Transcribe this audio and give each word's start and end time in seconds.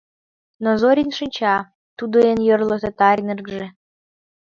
Но 0.63 0.69
Зорин 0.81 1.11
шинча, 1.17 1.55
тудо 1.97 2.17
эн 2.31 2.39
йорло 2.47 2.77
татарын 2.83 3.27
эргыже. 3.33 3.67